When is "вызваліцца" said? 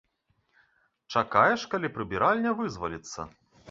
2.65-3.33